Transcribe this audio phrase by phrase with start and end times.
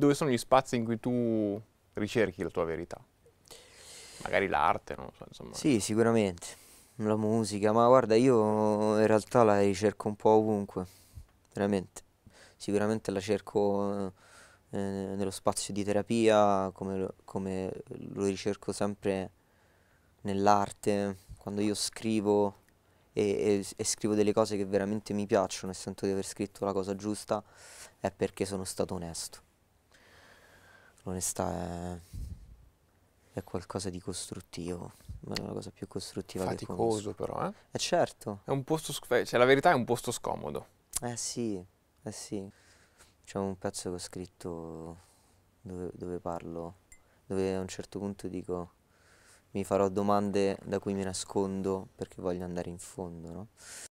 [0.00, 1.60] Dove sono gli spazi in cui tu
[1.92, 2.98] ricerchi la tua verità?
[4.22, 5.54] Magari l'arte, non so, insomma.
[5.54, 6.46] Sì, sicuramente.
[6.96, 10.86] La musica, ma guarda, io in realtà la ricerco un po' ovunque,
[11.52, 12.00] veramente.
[12.56, 14.14] Sicuramente la cerco
[14.70, 17.70] eh, nello spazio di terapia, come come
[18.12, 19.30] lo ricerco sempre
[20.22, 22.54] nell'arte, quando io scrivo
[23.12, 26.64] e, e- e scrivo delle cose che veramente mi piacciono e sento di aver scritto
[26.64, 27.44] la cosa giusta,
[27.98, 29.48] è perché sono stato onesto.
[31.04, 31.98] L'onestà è,
[33.32, 34.92] è qualcosa di costruttivo,
[35.34, 37.10] è la cosa più costruttiva che conosco.
[37.10, 37.52] Faticoso però, eh?
[37.70, 40.66] Eh certo, È un posto, sc- cioè la verità è un posto scomodo.
[41.02, 41.62] eh sì,
[42.02, 42.48] eh sì.
[43.24, 44.96] C'è un pezzo che ho scritto
[45.62, 46.74] dove, dove parlo,
[47.26, 48.72] dove a un certo punto dico
[49.52, 53.48] mi farò domande da cui mi nascondo perché voglio andare in fondo, no?